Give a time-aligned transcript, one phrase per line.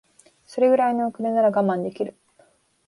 [0.47, 2.15] それぐらいの遅れなら我慢できる